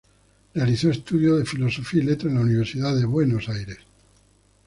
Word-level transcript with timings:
Realizó 0.55 0.89
estudios 0.89 1.37
de 1.37 1.45
Filosofía 1.45 2.01
y 2.01 2.05
Letras 2.07 2.31
en 2.31 2.39
la 2.39 2.43
Universidad 2.43 2.95
de 2.95 3.05
Buenos 3.05 3.47
Aires. 3.49 3.77